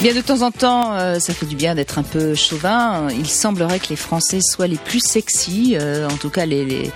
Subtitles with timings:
[0.00, 3.08] Bien de temps en temps, euh, ça fait du bien d'être un peu chauvin.
[3.10, 5.76] Il semblerait que les Français soient les plus sexy.
[5.76, 6.92] Euh, en tout cas, les,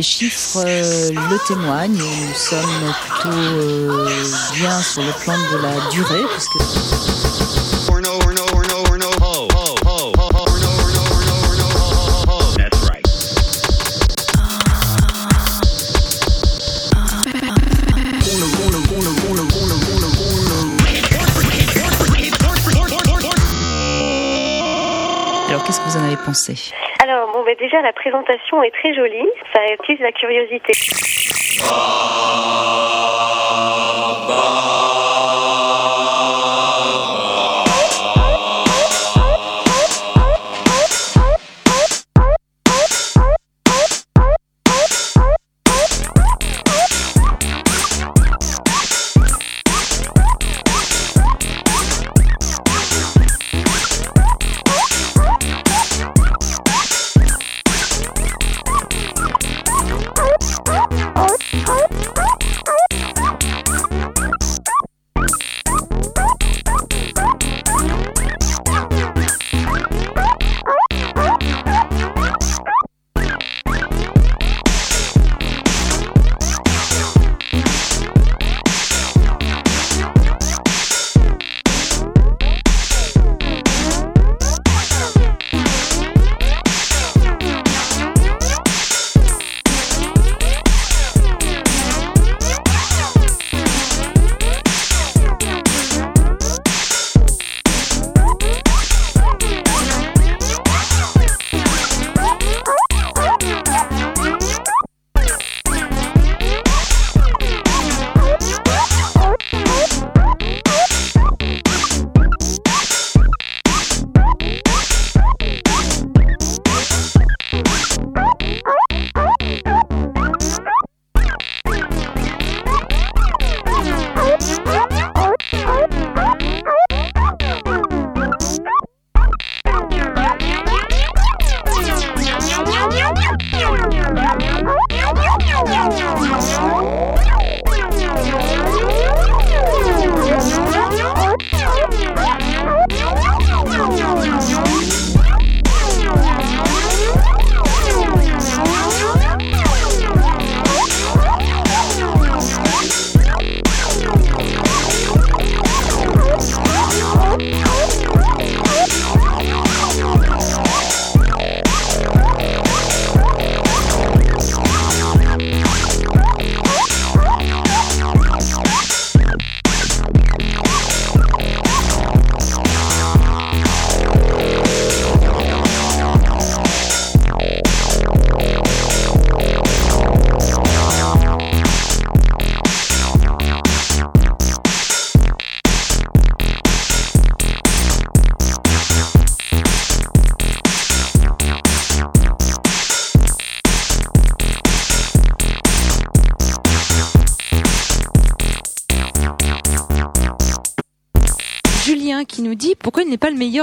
[0.00, 1.98] chiffres euh, le témoignent.
[1.98, 4.06] Nous sommes plutôt
[4.54, 6.24] bien sur le plan de la durée,
[26.30, 29.26] pensé Alors, bon, ben déjà, la présentation est très jolie.
[29.52, 30.72] Ça attise la curiosité.
[34.30, 34.99] Julien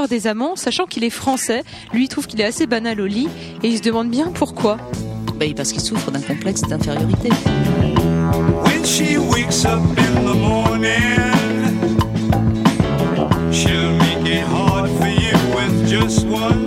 [0.07, 1.63] des amants, sachant qu'il est français.
[1.93, 3.27] Lui, il trouve qu'il est assez banal au lit
[3.63, 4.77] et il se demande bien pourquoi.
[5.35, 7.29] Ben, parce qu'il souffre d'un complexe d'infériorité.
[8.63, 11.21] When she wakes up in the morning,
[13.51, 16.66] she'll make it hard for you with just one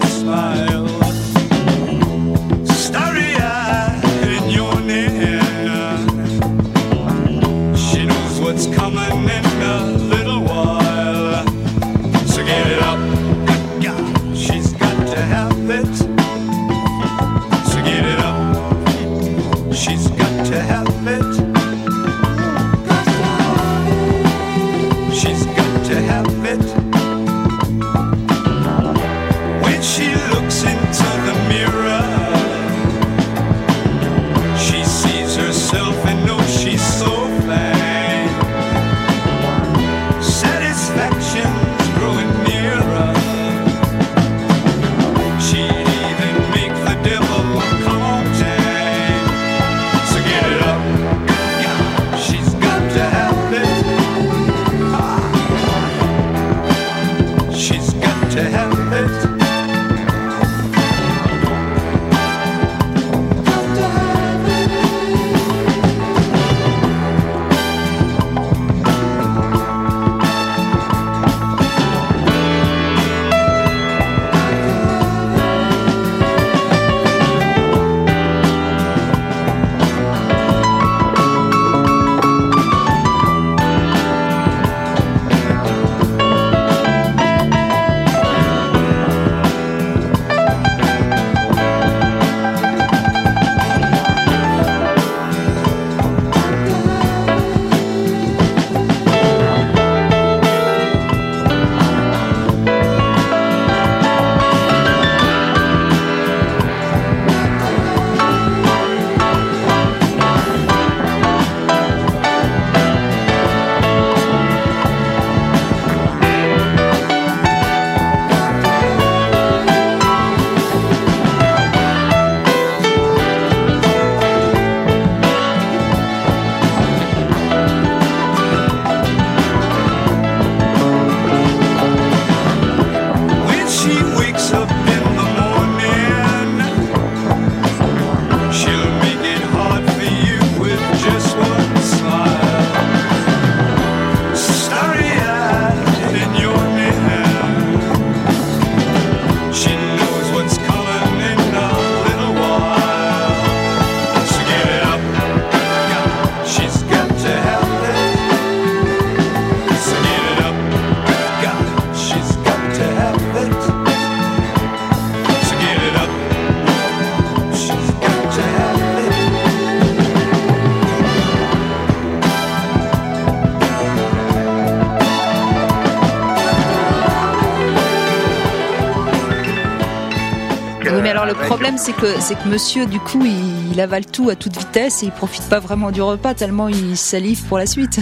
[181.51, 185.03] problème, c'est que c'est que Monsieur, du coup, il, il avale tout à toute vitesse
[185.03, 187.95] et il profite pas vraiment du repas tellement il salive pour la suite.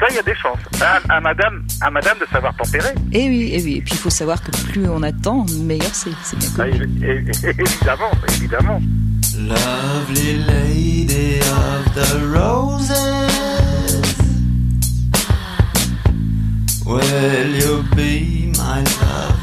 [0.00, 0.58] Ça, il y a des chances.
[0.80, 2.94] À, à madame, à madame de savoir tempérer.
[3.12, 3.74] Et oui, et oui.
[3.76, 6.08] Et puis il faut savoir que plus on attend, meilleur c'est.
[6.24, 8.80] C'est bien Ah, évidemment, évidemment.
[9.38, 12.90] Lovely lady of the roses,
[16.86, 19.35] will you be my love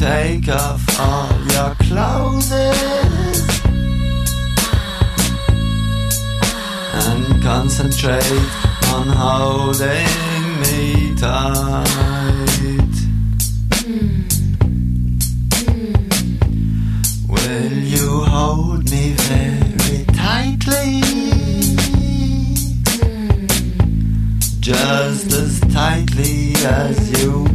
[0.00, 2.50] take off all your clothes
[6.94, 8.48] and concentrate
[8.94, 10.08] on holding
[10.62, 11.86] me tight?
[17.28, 21.02] Will you hold me very tightly?
[24.60, 27.49] Just as tightly as you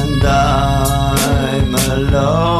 [0.00, 2.57] And I'm a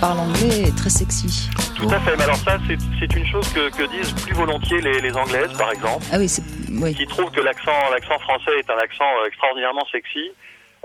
[0.00, 1.48] parle anglais, est très sexy.
[1.76, 2.16] Tout à fait.
[2.16, 5.70] Mais alors ça, c'est une chose que, que disent plus volontiers les, les Anglaises, par
[5.72, 6.42] exemple, Ah oui, c'est.
[6.70, 6.94] Oui.
[6.94, 10.30] qui trouvent que l'accent français est un accent euh, extraordinairement sexy.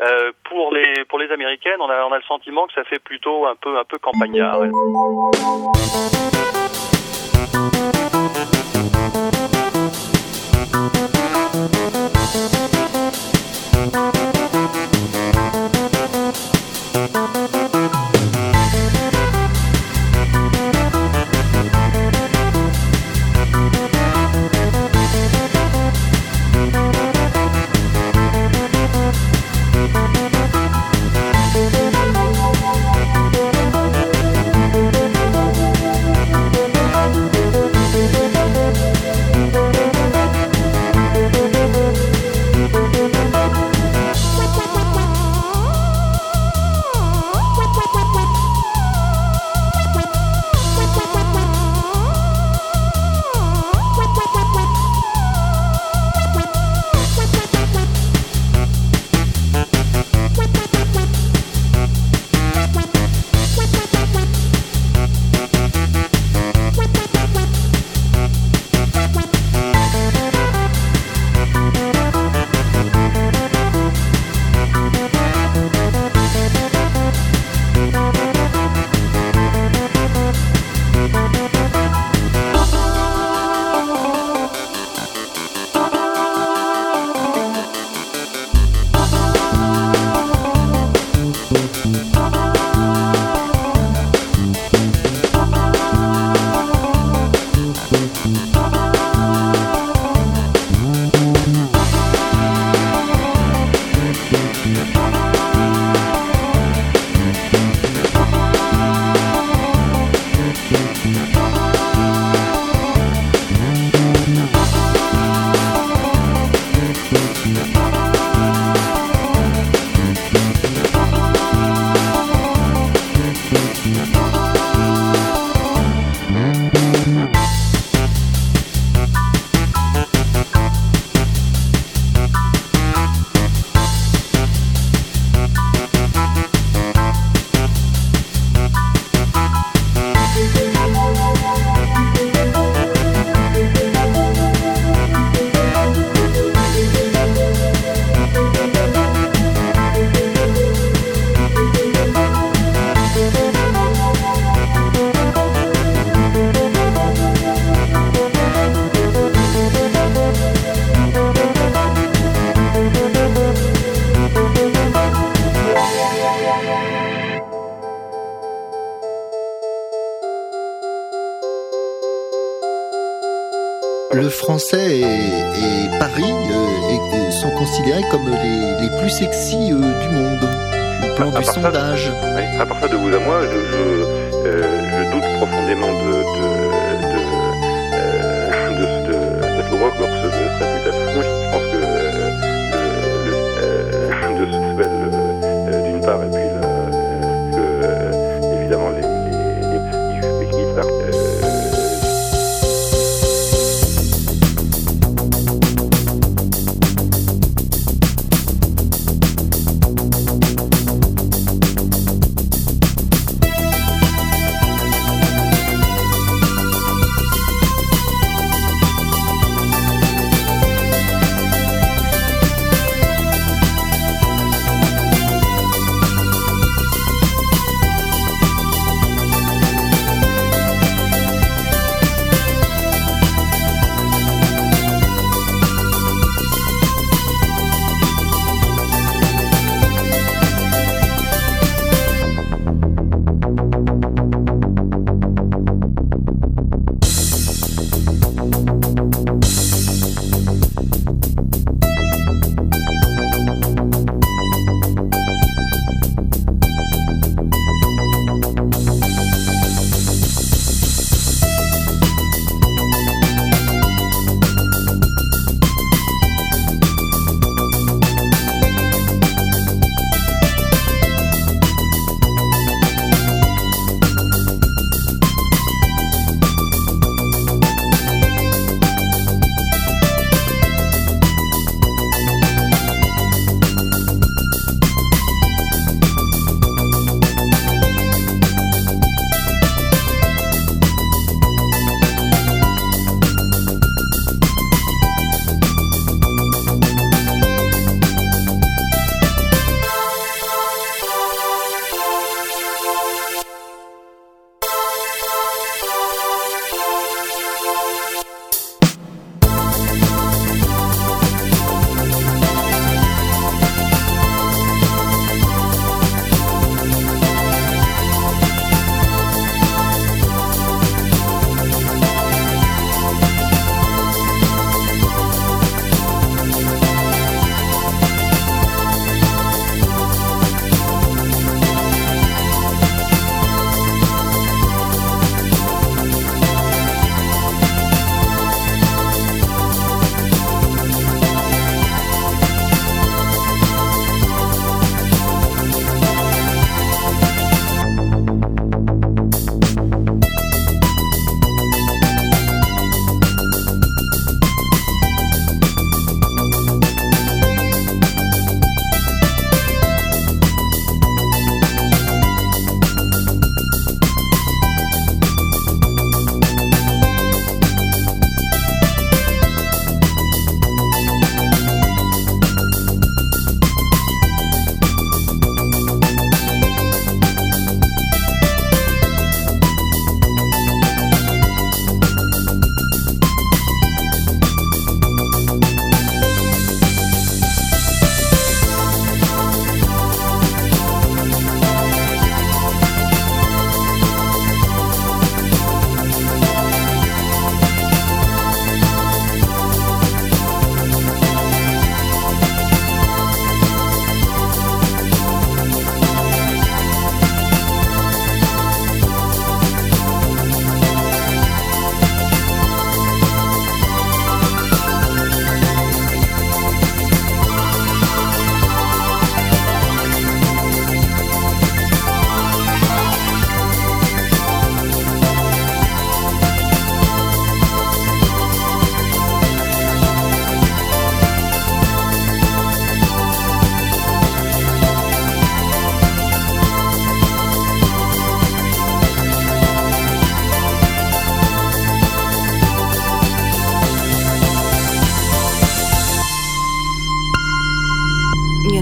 [0.01, 2.99] Euh, pour les pour les américaines, on a on a le sentiment que ça fait
[2.99, 4.59] plutôt un peu un peu campagnard.
[4.59, 4.69] ouais.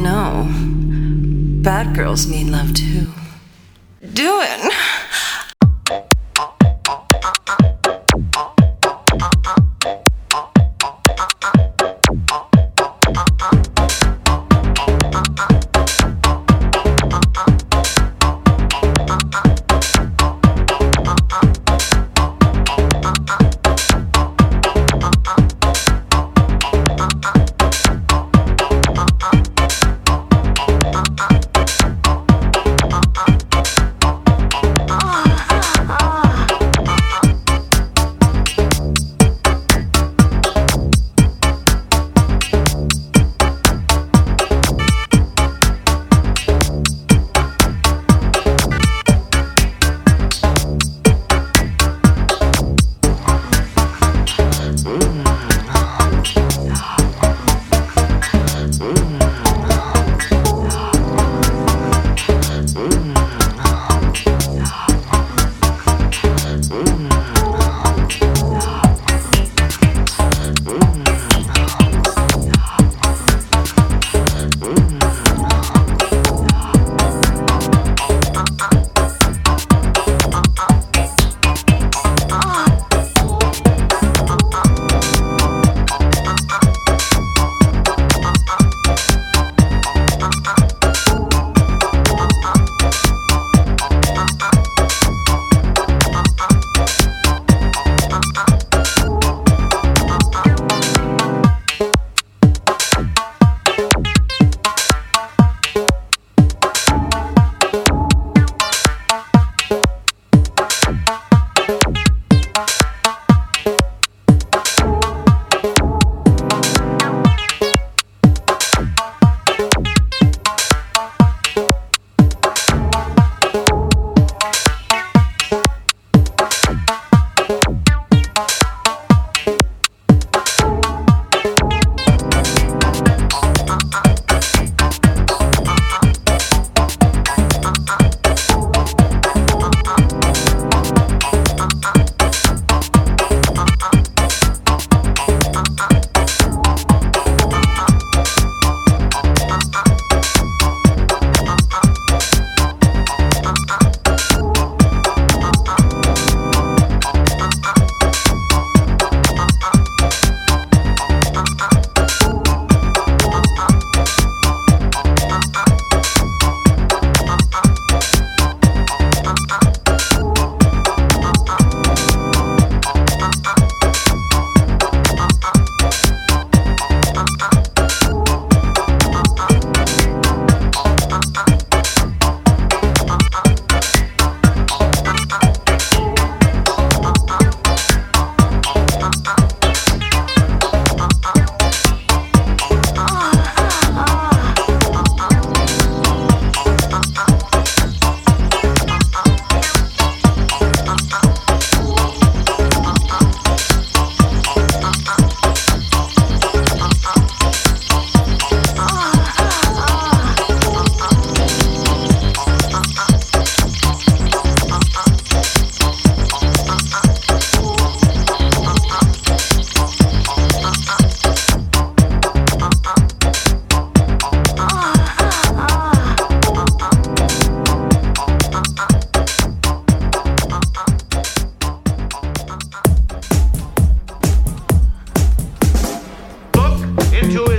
[0.03, 0.47] Know,
[1.63, 3.07] bad girls need love too.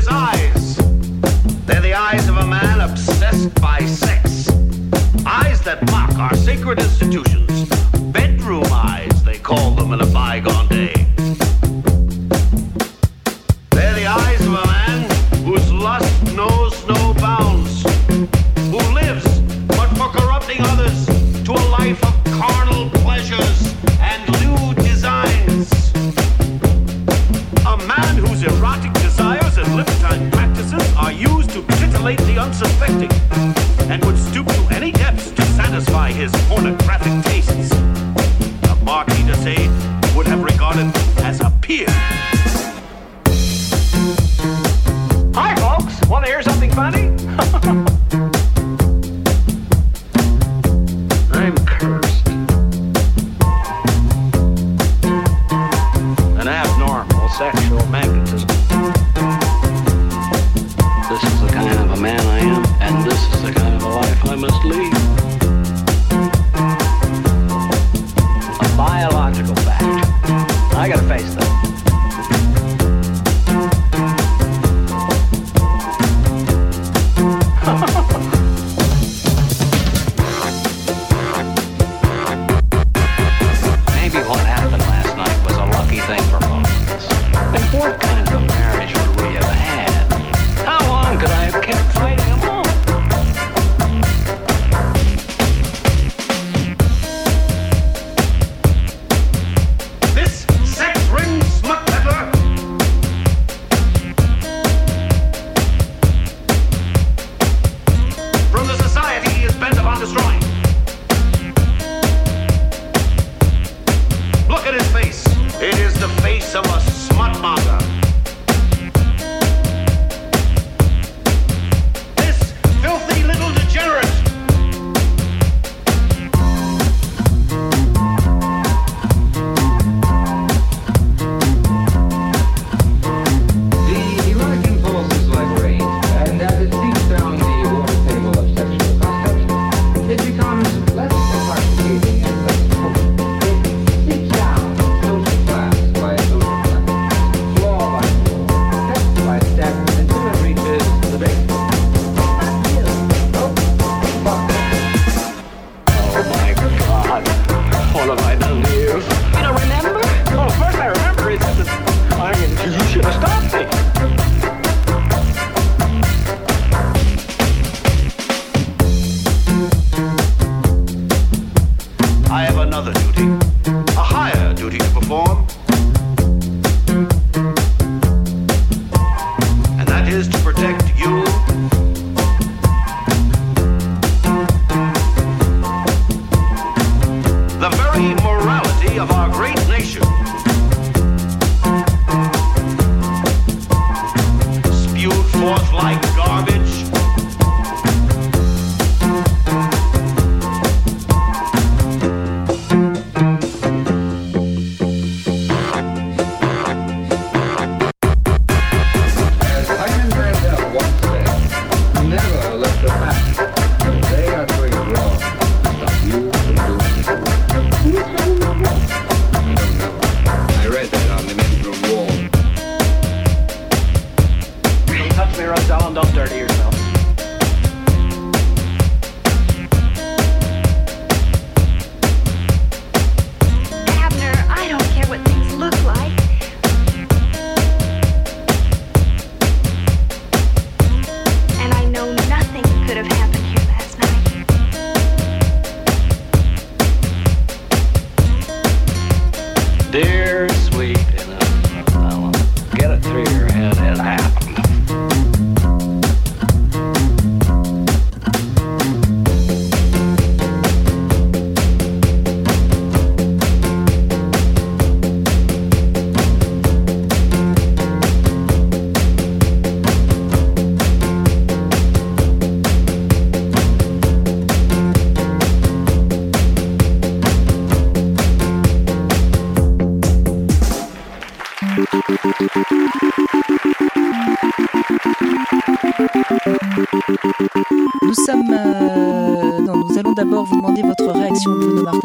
[0.04, 0.76] his eyes.
[1.66, 4.48] They're the eyes of a man obsessed by sex.
[5.26, 7.43] Eyes that mock our sacred institutions.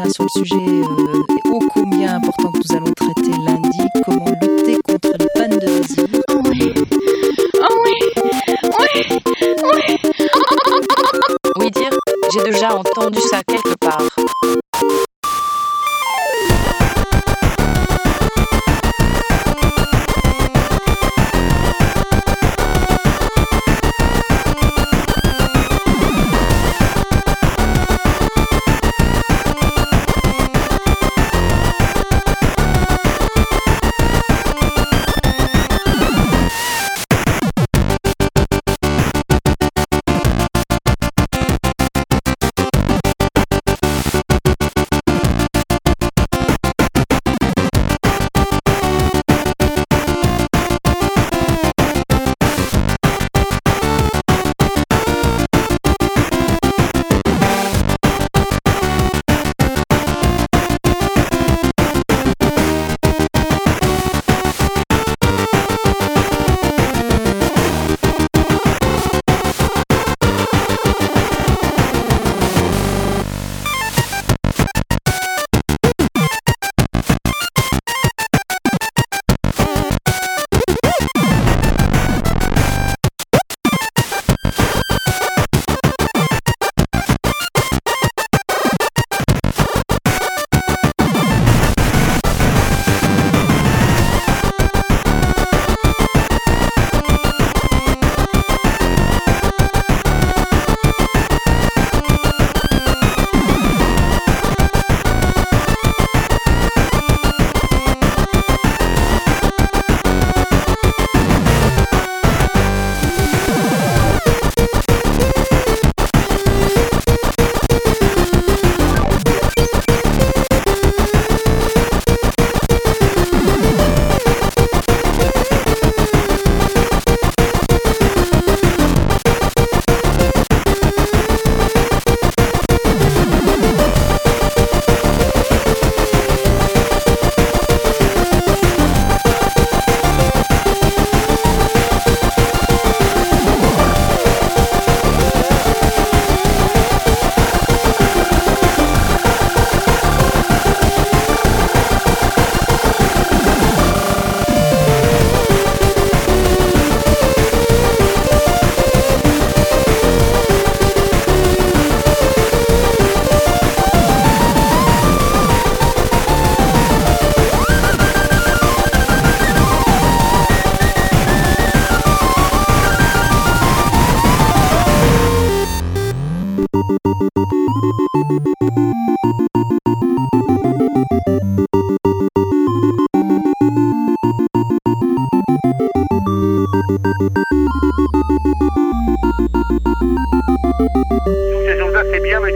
[0.08, 0.80] Sur le sujet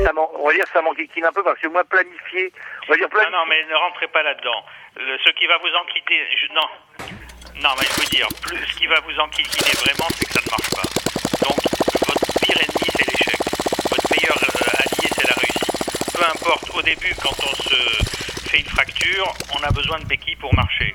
[0.04, 2.52] ça, on va dire que ça manquine un peu parce que moi, planifier,
[2.86, 4.64] on va dire Non, non, mais ne rentrez pas là-dedans.
[4.96, 6.68] Ce qui va vous enquiquiner, non,
[7.62, 10.40] non, mais je veux dire, plus, ce qui va vous enquiquiner vraiment, c'est que ça
[10.44, 10.82] ne marche pas.
[11.46, 11.56] Donc,
[12.08, 13.38] votre pire ennemi, c'est l'échec.
[13.90, 16.14] Votre meilleur euh, allié, c'est la réussite.
[16.14, 20.36] Peu importe, au début, quand on se fait une fracture, on a besoin de béquilles
[20.36, 20.94] pour marcher.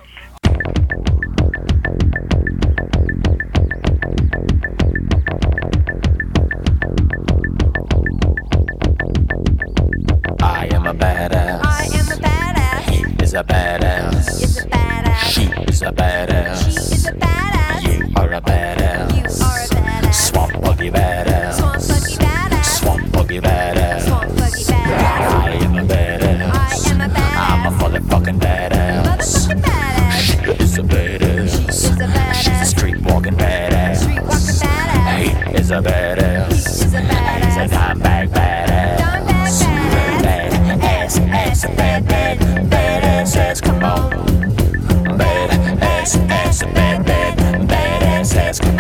[10.89, 11.61] A badass.
[11.63, 12.89] I am a badass.
[12.89, 14.27] He is a badass.
[14.41, 15.17] Is a badass.
[15.29, 16.63] She is a badass.
[16.63, 17.83] She is a badass.
[17.83, 19.13] You are a badass.
[19.13, 20.13] You are a badass.
[20.15, 21.57] Swamp buggy badass.
[21.57, 22.65] Swamp buggy badass.
[22.65, 24.01] Swamp buggy badass.
[24.01, 25.29] Swamp buggy badass.
[25.29, 26.49] I am a badass.
[26.57, 27.37] I am a badass.
[27.37, 29.05] I'm a motherfucking badass.
[29.05, 30.21] Motherfucking badass.
[30.25, 31.49] She is a badass.
[31.55, 32.33] She is a badass.
[32.33, 33.97] She's a street walking badass.
[34.01, 35.19] Street walking badass.
[35.19, 36.49] He is a badass.
[36.49, 37.45] He is a badass.
[37.45, 38.68] He's a dime bag badass.
[43.59, 45.17] Ass, come on.
[45.17, 48.79] Bad ass, ass, bad, bad, badass ass, come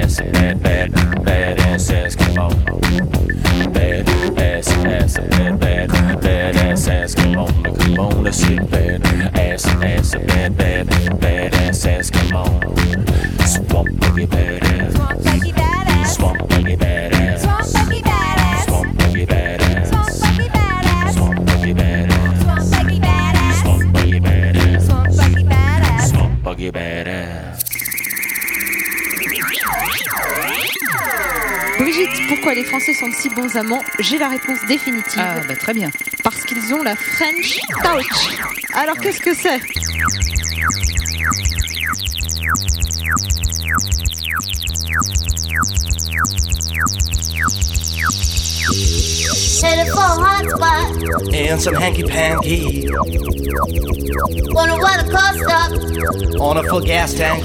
[0.00, 0.92] bad, bad,
[1.24, 2.48] badass Eskimo.
[3.72, 5.90] Bad ass, ass, bad, bad,
[6.22, 7.46] badass Eskimo.
[7.78, 9.04] Come on, let's get bad
[9.36, 10.86] ass, ass, bad, bad,
[11.20, 12.44] badass Eskimo.
[13.46, 14.61] Swamp buggy badass.
[33.02, 35.18] 66 bons amants, j'ai la réponse définitive.
[35.18, 35.90] Ah, bah très bien.
[36.22, 38.38] Parce qu'ils ont la French Touch.
[38.74, 39.58] Alors qu'est-ce que c'est?
[51.34, 52.86] And some hanky panky.
[54.54, 56.38] On a water coaster.
[56.38, 57.42] On a full gas tank.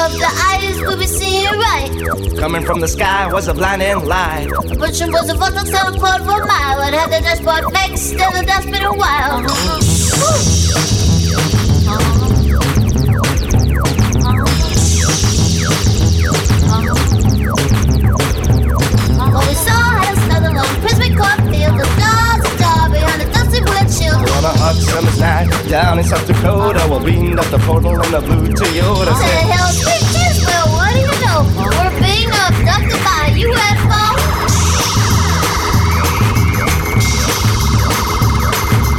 [0.00, 2.38] Rub the eyes, we be seeing right.
[2.38, 4.48] coming from the sky was a blinding light.
[4.78, 6.80] Butcher was a sound called for a mile.
[6.88, 10.59] It had the dashboard fixed, still the dust been a while.
[25.00, 29.08] Summer's night down in South Dakota, we beamed up the portal in the blue Toyota.
[29.08, 31.40] To the hills, pictures, well, what do you know?
[31.56, 34.04] We're being abducted by a UFO.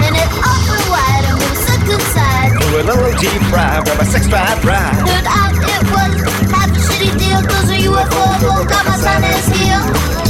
[0.01, 2.51] And it's open wide and we're stuck inside.
[2.71, 5.05] We're a little deep fried, grab a six drive ride.
[5.05, 6.13] Turned out it was
[6.49, 10.20] half a shitty deal, cause a UFO will come us on his heel.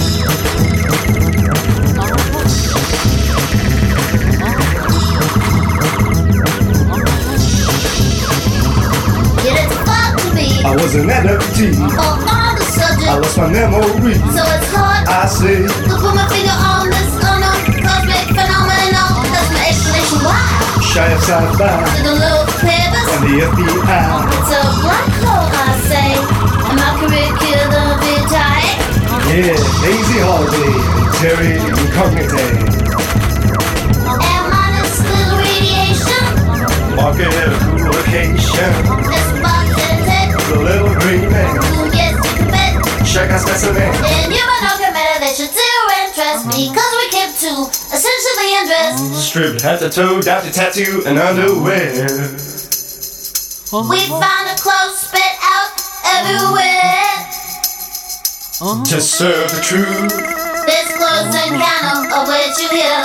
[10.64, 11.74] I was an NFT.
[11.74, 13.10] on all the subject.
[13.10, 14.14] I lost my memory.
[14.14, 19.26] So it's hard I say, to put my finger on this unknown cosmic phenomenon.
[19.34, 20.38] That's my explanation why.
[20.86, 24.22] shy of sci-fi To the little clever and the FBI.
[24.38, 26.14] It's a black hole, I say.
[26.70, 28.70] And my curriculum vitae.
[29.34, 32.70] Yeah, Daisy Holiday and Terry Incognite.
[34.14, 36.22] And minus little radiation.
[36.94, 37.50] Market a
[37.82, 39.41] location.
[40.52, 40.60] And.
[40.60, 41.56] The little green man.
[41.80, 42.20] Who gets
[42.52, 42.76] bed?
[43.08, 43.82] Check out specimen.
[43.84, 46.48] And you might not get mad that should zero interest.
[46.52, 47.60] Because we kept two
[47.96, 49.16] essentially undressed.
[49.16, 52.08] Stripped head to toe, down to tattoo and underwear.
[53.72, 55.72] We found a clothes spit out
[56.20, 57.08] everywhere.
[58.92, 60.12] To serve the truth,
[60.68, 63.00] This close encounter of what you hear.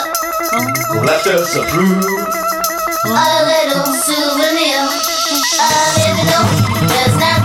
[1.06, 2.04] left us approved.
[3.06, 4.82] A little souvenir.
[5.56, 6.44] A little,
[6.90, 7.35] just not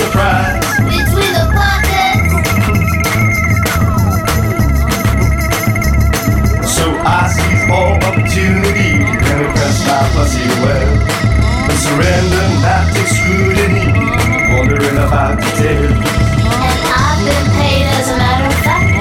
[0.00, 0.58] and
[0.90, 2.34] between the pockets.
[6.74, 10.88] So I seize all opportunity and impress my fussy web.
[11.70, 13.86] And surrender not to scrutiny,
[14.56, 15.92] wondering about the tale.
[15.92, 18.93] And I've been paid as a matter of fact.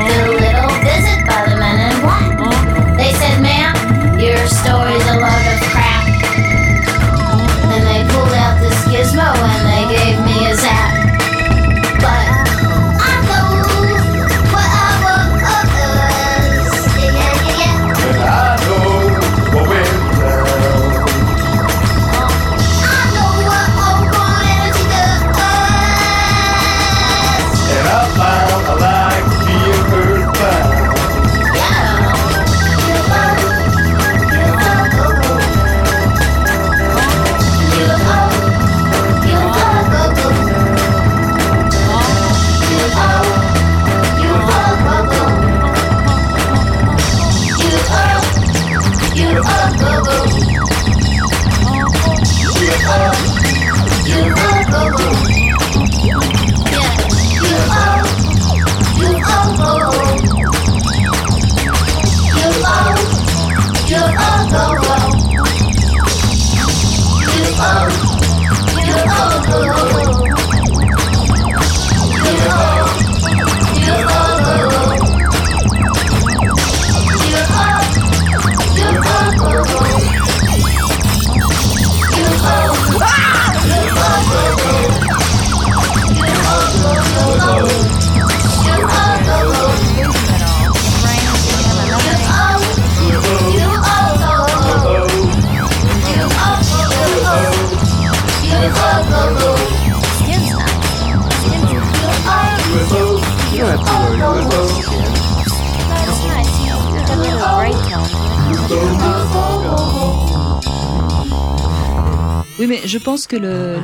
[113.33, 113.77] que le,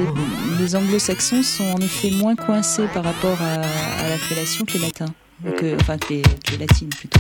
[0.60, 3.58] les, anglo-saxons sont en effet moins coincés par rapport à,
[4.08, 5.78] la fellation que les latins, que, mm.
[5.82, 7.20] enfin que les latines plutôt.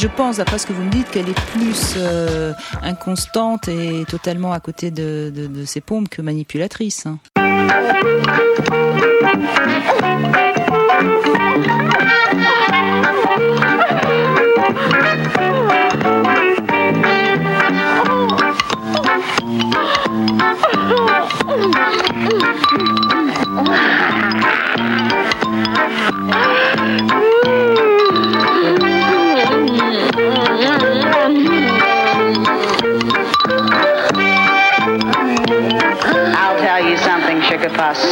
[0.00, 4.52] je pense, après ce que vous me dites, qu'elle est plus euh, inconstante et totalement
[4.52, 5.30] à côté de,
[5.66, 7.04] ses pompes que manipulatrice.
[7.04, 7.18] Hein.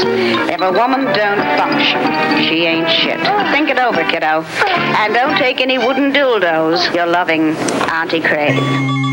[0.05, 2.03] If a woman don't function,
[2.45, 3.19] she ain't shit.
[3.53, 4.45] Think it over, kiddo.
[4.99, 6.95] And don't take any wooden dildos.
[6.95, 7.57] Your loving
[7.91, 9.08] Auntie Craig.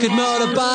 [0.00, 0.69] could murder by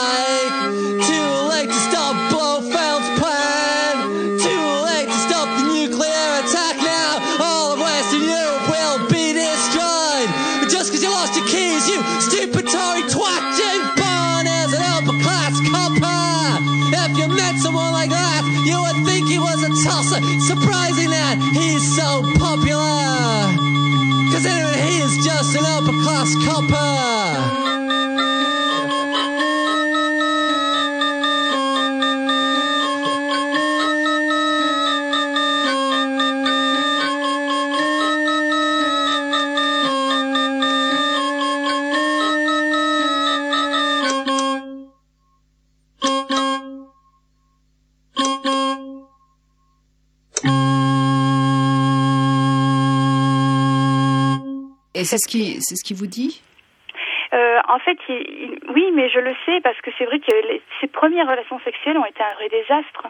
[55.17, 56.41] C'est ce qui, vous dit
[57.33, 60.87] euh, en fait, oui, mais je le sais parce que c'est vrai que les, ses
[60.87, 63.07] premières relations sexuelles ont été un vrai désastre.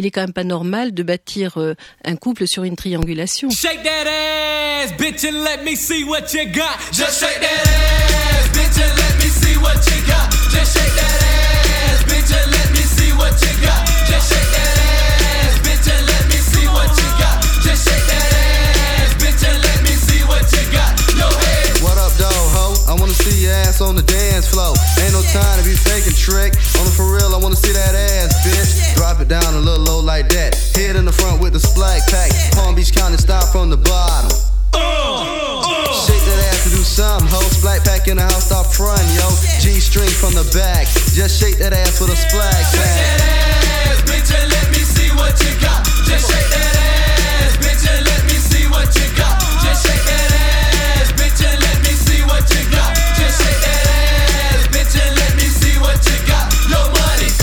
[0.00, 1.74] Il est quand même pas normal de bâtir euh,
[2.04, 3.50] un couple sur une triangulation.
[23.20, 24.72] See your ass on the dance floor.
[25.04, 26.56] Ain't no time to be faking trick.
[26.80, 28.96] On the for real, I wanna see that ass, bitch.
[28.96, 30.56] Drop it down a little low like that.
[30.74, 32.32] Head in the front with the splack pack.
[32.56, 34.32] Palm Beach County style from the bottom.
[36.06, 37.40] Shake that ass to do something, ho.
[37.52, 39.28] Splack pack in the house, stop front, yo.
[39.60, 40.88] G string from the back.
[41.12, 42.72] Just shake that ass with a splack pack.
[42.72, 45.84] Shake that ass, bitch, and let me see what you got.
[46.08, 49.39] Just shake that ass, bitch, and let me see what you got.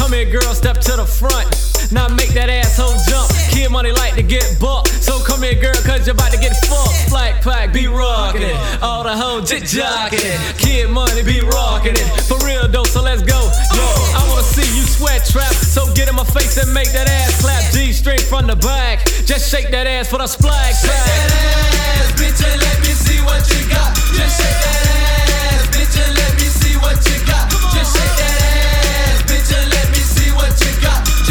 [0.08, 1.52] Come here, girl, step to the front.
[1.92, 3.28] Now make that asshole jump.
[3.52, 4.88] Kid money like to get bucked.
[5.04, 7.12] So come here, girl, cause you're about to get fucked.
[7.12, 8.56] Flag pack, be rocking it.
[8.80, 10.40] All the hoes jit jocking it.
[10.60, 12.08] Kid money, be rocking it.
[12.24, 13.36] For real though, so let's go.
[13.76, 13.84] Yo,
[14.16, 15.52] I wanna see you sweat trap.
[15.52, 17.68] So get in my face and make that ass clap.
[17.74, 19.04] G string from the back.
[19.28, 23.20] Just shake that ass for the splag Shake that ass, bitch, and let me see
[23.28, 23.92] what you got.
[24.16, 24.82] Just shake that
[25.52, 27.52] ass, bitch, and let me see what you got.
[27.76, 28.27] Just shake that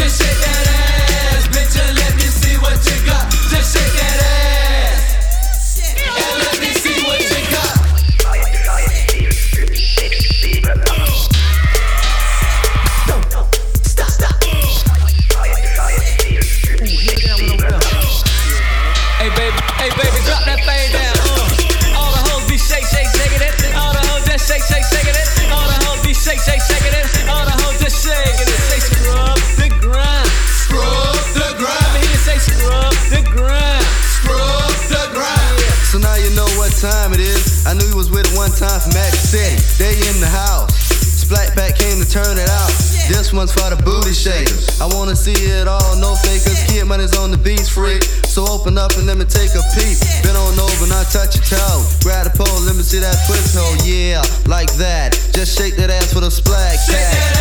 [0.07, 3.27] Just shake that ass, bitch, and let me see what you got.
[3.51, 7.75] Just shake that ass, and let me see what you got.
[19.19, 21.19] Hey baby, hey baby, drop that thing down.
[21.19, 21.99] Uh.
[21.99, 23.75] All the hoes be shake, shake, shaking it.
[23.75, 25.51] All the hoes just shake, shake, shaking it.
[25.51, 27.03] All the hoes be shake, shake, shaking it.
[27.27, 28.56] All the hoes just shaking it.
[37.67, 39.59] I knew you was with it one time from Magic City.
[39.75, 40.71] They in the house.
[41.19, 42.71] Splack pack came to turn it out.
[43.11, 44.79] This one's for the booty shakers.
[44.79, 46.63] I wanna see it all, no fakers.
[46.71, 48.07] Kid money's on the beats freak.
[48.23, 49.99] So open up and let me take a peek.
[50.23, 51.83] Bend on over, not touch your toe.
[52.07, 53.83] Grab the pole, let me see that foothold.
[53.83, 55.19] Yeah, like that.
[55.35, 56.87] Just shake that ass with a splash.
[56.87, 57.35] Shake that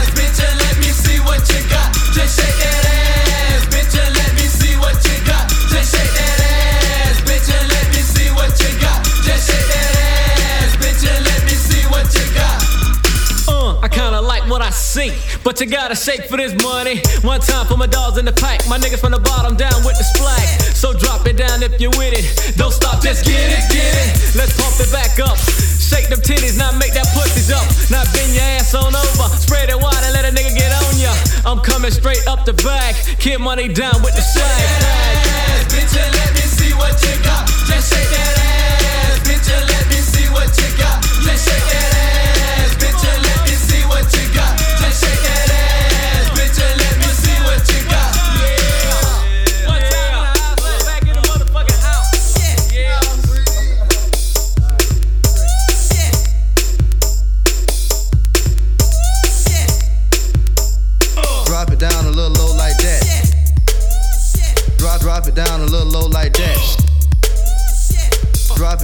[0.00, 1.92] ass, bitch, and let me see what you got.
[2.16, 5.44] Just shake that ass, bitch, and let me see what you got.
[5.68, 9.09] Just shake that ass, bitch, and let me see what you got.
[9.30, 9.94] Just shake that
[10.58, 12.58] ass, bitch, and let me see what you got.
[13.46, 15.14] Uh, I kinda like what I see,
[15.44, 16.98] but you gotta shake for this money.
[17.22, 19.96] One time for my dogs in the pack, my niggas from the bottom down with
[19.98, 20.46] the splack.
[20.74, 22.56] So drop it down if you're with it.
[22.56, 24.34] Don't stop, just get it, get it.
[24.34, 25.38] Let's pump it back up.
[25.90, 27.66] Shake them titties, now make that pussy jump.
[27.90, 30.98] Now bend your ass on over, spread it wide and let a nigga get on
[30.98, 31.14] ya.
[31.46, 35.66] I'm coming straight up the back, kid money down with the shag.
[35.70, 37.46] Bitch, and let me see what you got.
[37.66, 38.49] Just shake that ass,
[40.40, 41.04] what you got.
[41.28, 42.19] Ass,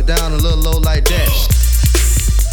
[0.09, 2.46] it down a little low like that.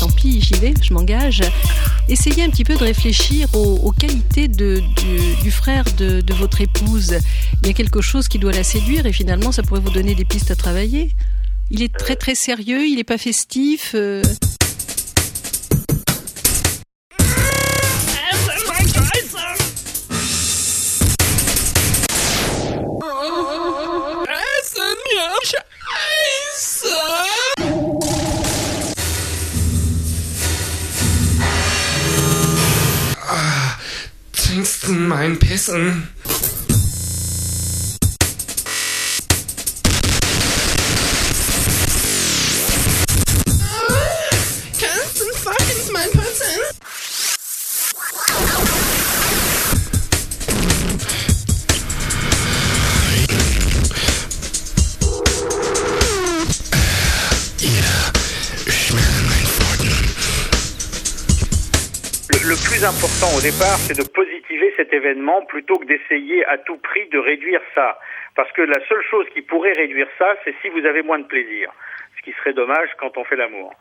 [0.00, 1.42] Tant pis, j'y vais, je m'engage.
[2.08, 6.34] Essayez un petit peu de réfléchir aux, aux qualités de- du, du frère de, de
[6.34, 7.16] votre épouse.
[7.62, 10.14] Il y a quelque chose qui doit la séduire et finalement ça pourrait vous donner
[10.14, 11.14] des pistes à travailler.
[11.70, 13.92] Il est très très sérieux, il n'est pas festif.
[13.94, 14.22] euh.
[62.74, 64.02] Plus important au départ, c'est de
[64.76, 67.98] cet événement plutôt que d'essayer à tout prix de réduire ça.
[68.34, 71.26] Parce que la seule chose qui pourrait réduire ça, c'est si vous avez moins de
[71.26, 71.70] plaisir.
[72.16, 73.74] Ce qui serait dommage quand on fait l'amour.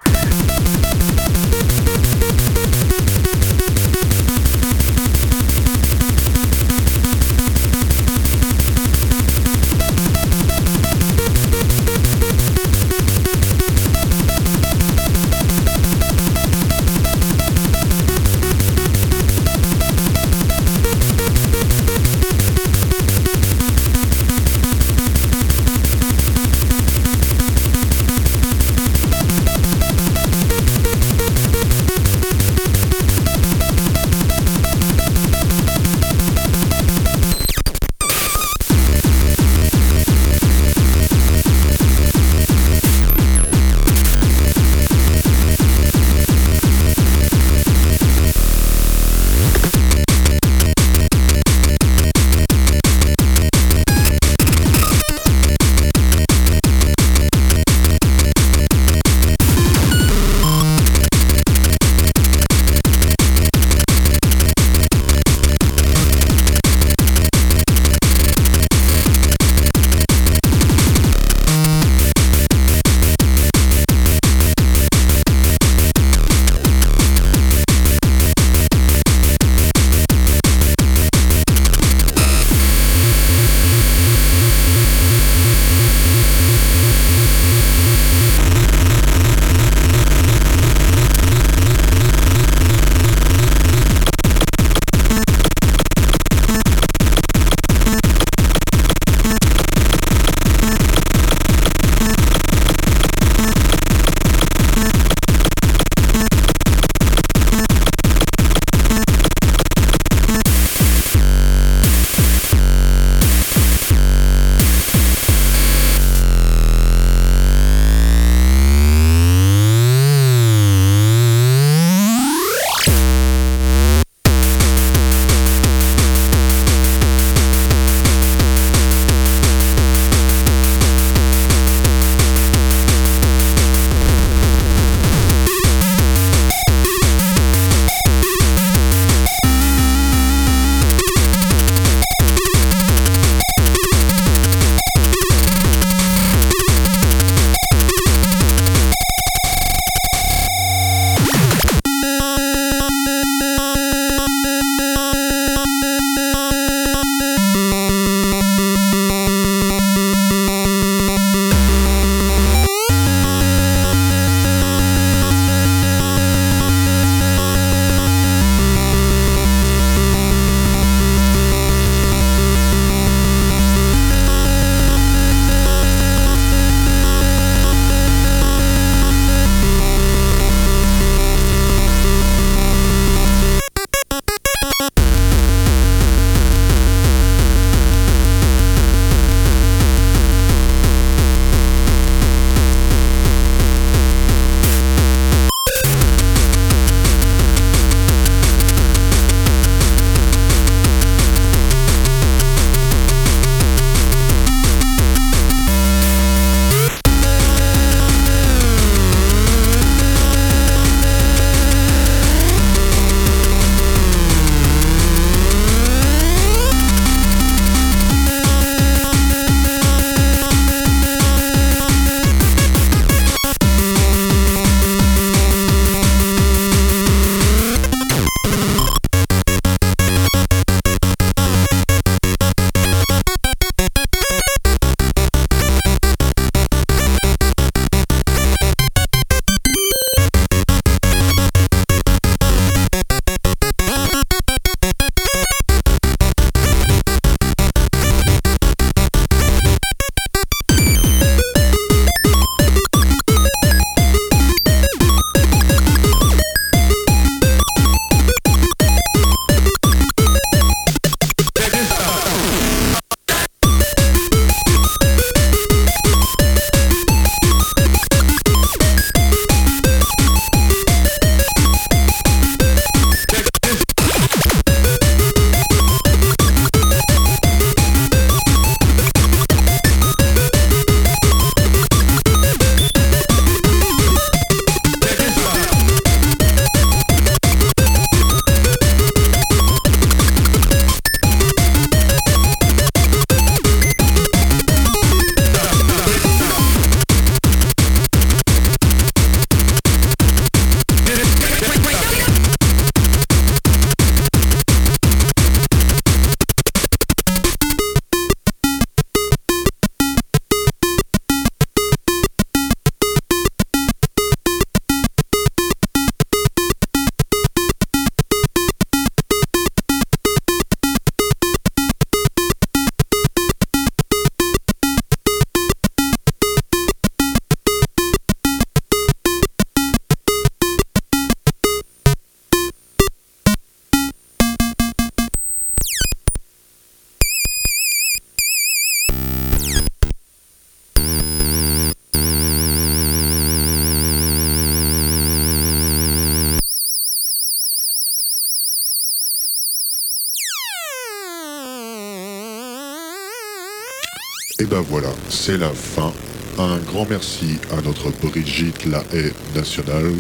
[354.74, 356.11] Ben voilà, c'est la fin.
[356.57, 360.15] Un grand merci à notre Brigitte Lahaye nationale.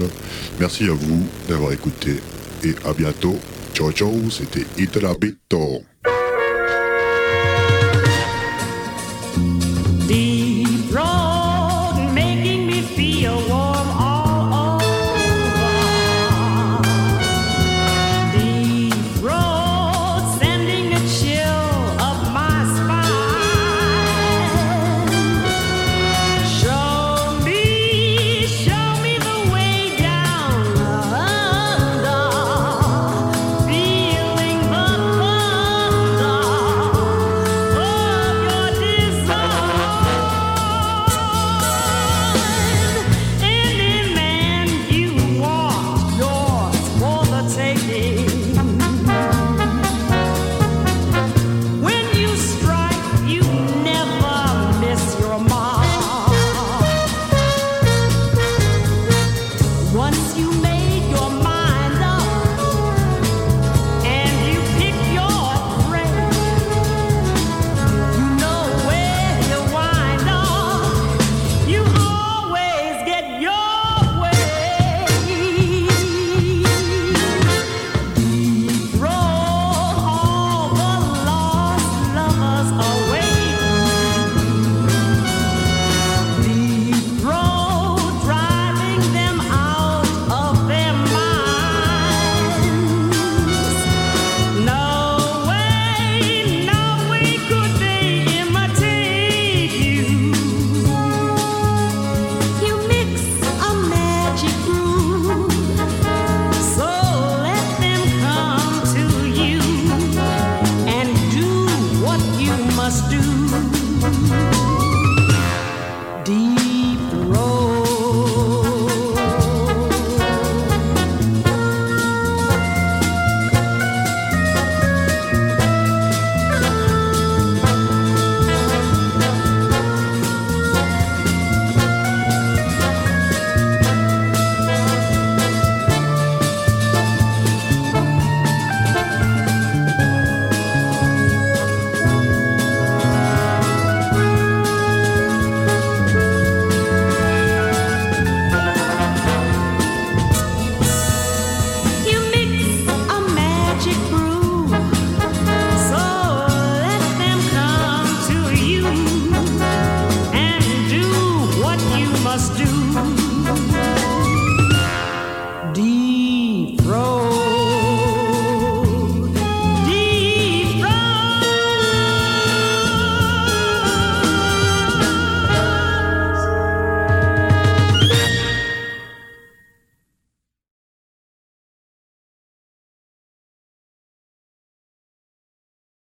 [0.59, 2.21] Merci à vous d'avoir écouté
[2.63, 3.35] et à bientôt.
[3.73, 5.81] Ciao ciao, c'était Italabito.